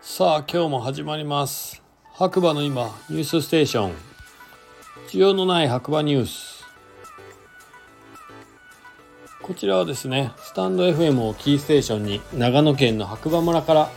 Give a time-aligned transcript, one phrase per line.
[0.00, 1.82] さあ今日も始まります。
[2.14, 3.92] 白馬の今ニュースステーション。
[5.08, 6.64] 需要のない白馬ニュース。
[9.42, 13.90] こちらはですねスタンド FM をキーステーションに長野県の白馬村から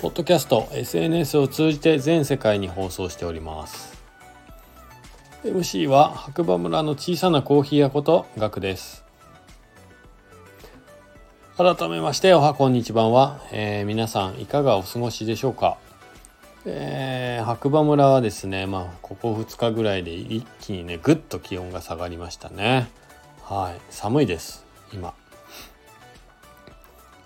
[0.00, 3.99] ポッドキャスト SNS を通じて全世界に放送しております。
[5.42, 9.04] MC は白馬村の小さなコーヒー屋ことガクです。
[11.56, 15.78] 改めましておはこんにちは、えー、皆さんいかがお過ごしでしょうか、
[16.66, 22.90] えー、白馬村はですねまあここ2日ぐらいで一気にねぐっと気温が下がりましたね。
[23.42, 25.14] はい寒いです今。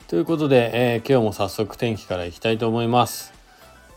[0.07, 3.33] ということで、えー、今日も早速天気からいきたいと思います。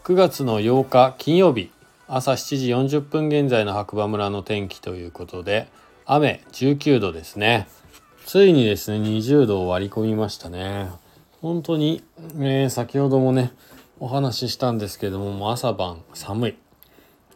[0.06, 1.70] 9月の8日金曜日。
[2.08, 2.58] 朝7
[2.88, 5.68] 時40分現在の白馬村の天気ということで
[6.06, 7.68] 雨19度ですね
[8.28, 10.90] ついにですね、20度を割り込みましたね。
[11.42, 12.04] 本当に、
[12.36, 13.54] えー、先ほどもね、
[14.02, 16.58] お話ししたんですけども、もう朝晩寒い。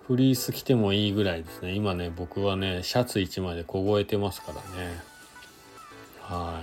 [0.05, 1.71] フリース着てもいいぐらいですね。
[1.71, 5.01] 今ね、僕はね、シャツ1枚で凍えてますからね。
[6.19, 6.61] は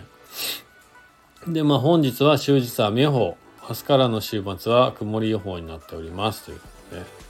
[1.49, 1.51] い。
[1.51, 3.39] で、まあ本日は終日雨予報。
[3.67, 6.45] 明日からの週末は曇り予報になっております。
[6.45, 7.28] ということで。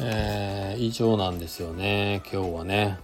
[0.00, 2.22] えー、以上なんですよね。
[2.32, 2.98] 今日はね。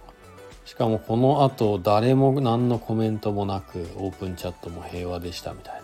[0.65, 5.81] しかもこの後誰も何のコメントもなくオープンチャットも平和でしたみたいな。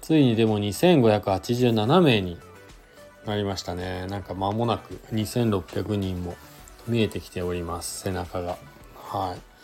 [0.00, 2.38] ついにでも2587名に
[3.24, 4.06] なりましたね。
[4.06, 6.36] なんか間もなく2600人も
[6.88, 8.00] 見えてきております。
[8.00, 8.56] 背中が。
[8.96, 9.54] はい。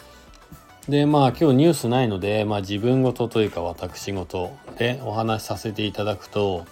[0.91, 6.65] でまあ今日ニュースないので、まあ、自分事というか私事でお話しさせていただくと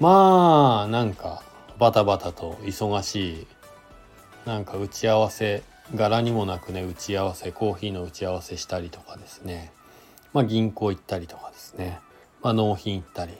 [0.00, 1.42] まあなんか
[1.82, 3.46] バタバタと忙しい。
[4.46, 5.64] なんか打ち合わせ
[5.96, 9.72] 柄にもなくね打ち合わせコーヒーの打ち合わせしたりとかですね。
[10.32, 11.98] まあ銀行行ったりとかですね。
[12.40, 13.32] まあ納品行ったり。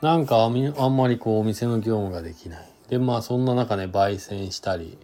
[0.00, 2.66] なんかあんまりこうお店の業務ができない。
[2.88, 4.96] でまあそんな中ね焙煎したり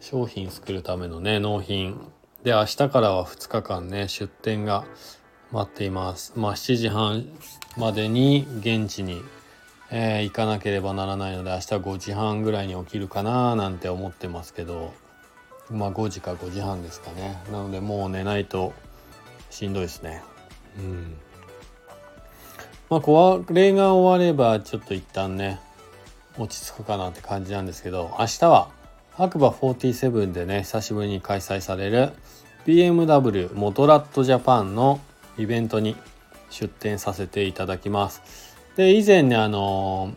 [0.00, 2.00] 商品作るためのね納品。
[2.42, 4.86] で明日からは2日間ね出店が
[5.52, 6.32] 待っています。
[6.36, 7.26] まあ7時半
[7.76, 9.22] までに現地に
[9.92, 14.92] えー、行かなければならないので明日5時半ぐらいに起きるかななんて思ってますけど
[15.70, 17.40] まあ5時か5時半ですかね。
[17.52, 18.72] なのでもう寝ないと
[19.50, 20.22] しんどいですね。
[20.78, 21.16] うん。
[22.88, 25.60] まあこれが終わればちょっと一旦ね
[26.38, 28.70] 落ち着くかなって感じなんですけど明日は
[29.12, 32.12] 白馬47でね久しぶりに開催される
[32.66, 35.00] BMW モトラットジャパンの
[35.38, 35.96] イベントに
[36.50, 38.49] 出展させていただきます。
[38.76, 40.14] で以前ねあの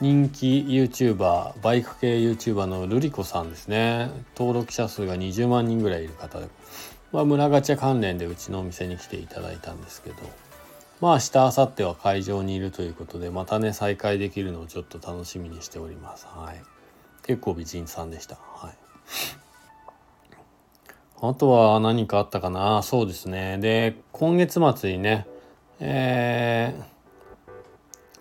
[0.00, 4.10] 人気 YouTuber バイク系 YouTuber のルリコさんですね。
[4.36, 6.40] 登録者数が20万人ぐらいいる方。
[6.40, 6.48] で、
[7.12, 10.16] まあ、村ガチャ関連でうちのお店に来ていただいたんですけど。
[11.00, 16.28] まあ明日明後日は会場にいるということでまたね再会できるのをちょっと楽しみにしております。
[16.28, 16.62] はい。
[17.24, 18.36] 結構美人さんでした。
[18.36, 18.72] はい。
[21.20, 22.82] あとは何かあったかな？
[22.84, 23.58] そうですね。
[23.58, 25.26] で今月末にね
[25.80, 26.84] えー、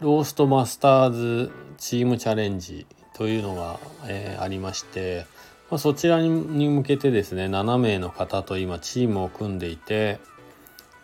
[0.02, 5.28] ローストマスターズチームチャレンジというのが、えー、ありまして、
[5.70, 10.20] まあ、そちらに向けてですね7名の方と今チームを組んでいて、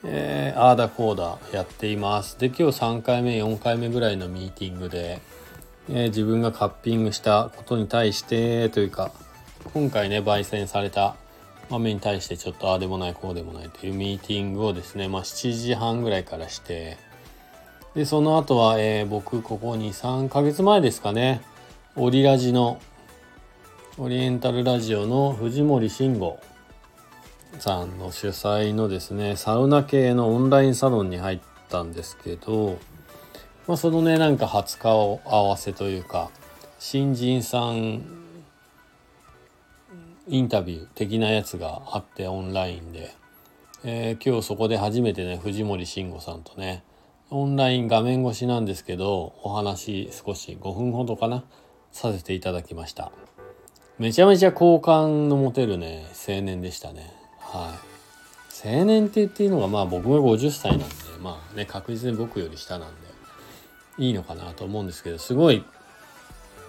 [0.03, 2.39] えー、あーだこーだやっています。
[2.39, 5.21] で今日3回目4回目ぐらいのミーティングで、
[5.91, 9.11] えー、自分がカッピングしたことに対してというか
[9.75, 11.15] 今回ね焙煎された
[11.69, 16.97] 豆に対してちょっとああでもないこうでもないというミーティングをですね、まあ、7時半ぐらいからして
[17.97, 21.41] で、その後は、えー、僕、ここ2、3ヶ月前ですかね、
[21.95, 22.79] オリラジの、
[23.97, 26.39] オリエンタルラジオの藤森慎吾
[27.57, 32.77] さんの主催のですね、サウナ系のオンラインサロンに入ったんですけど、
[33.65, 36.29] まあ、そのね、なんか20日を合わせというか、
[36.77, 38.03] 新人さん
[40.27, 43.15] インタビュー的なやつがあってオンラインで、
[43.83, 46.83] えー、今日そこで初めてね藤森慎吾さんとね
[47.29, 51.43] オンライン画面越しなんですけどお話少し5分ほどかな
[51.91, 53.11] させていただきました。
[53.99, 57.11] めちゃめちゃ好感の持てるね青年でしたね。
[57.39, 57.75] は
[58.63, 58.67] い。
[58.79, 63.07] 青年って言っていいのがまあ僕が50歳なんでまあね確実に僕より下なんで
[63.97, 65.65] いいのかなと思うんですけどすごい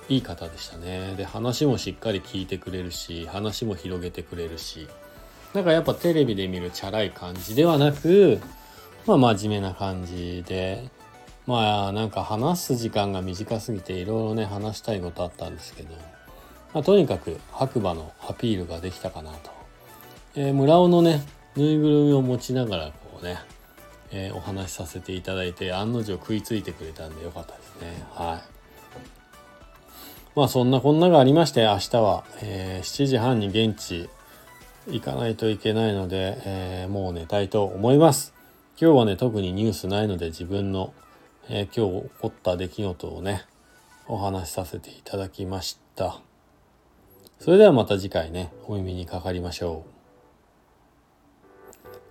[0.08, 1.14] いい方でしたね。
[1.16, 4.88] で話もしっかり聞いてくれるし話も広げてくれるし
[5.54, 8.40] なんかやっぱテレビで見るチャラい感じではなく
[9.08, 10.96] まあ真面目な感じで。
[11.48, 15.94] まあなんか話す時間が短すぎていろいろね話したいことあったんですけど、
[16.74, 19.50] まあ、とにかく白馬のアピールができたかなと、
[20.34, 21.22] えー、村尾のね
[21.56, 23.38] ぬいぐるみを持ちながらこうね、
[24.10, 28.06] えー、お話しさせていただいて案の定食いついてくれたんでよかったですね。
[28.10, 28.58] はい。
[30.36, 34.10] まあそんなこんながありまして明日は、えー、7時半に現地
[34.86, 38.37] 行かないといけないので、えー、もう寝たいと思います。
[38.80, 40.94] 今日はね特にニュースないので自分の、
[41.48, 43.44] えー、今日起こった出来事をね
[44.06, 46.20] お話しさせていただきました。
[47.40, 49.84] それではまた次回ねお耳にかかりましょ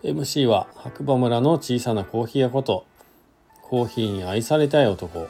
[0.03, 0.07] う。
[0.07, 2.85] MC は白馬村の小さなコーヒー屋こと
[3.61, 5.29] コーヒーに愛されたい男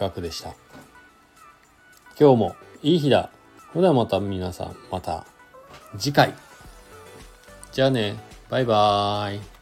[0.00, 0.56] 学でした。
[2.18, 3.30] 今日もいい日だ。
[3.70, 5.26] それではまた皆さんまた
[5.96, 6.34] 次回。
[7.70, 8.16] じゃあね。
[8.50, 9.55] バイバーイ。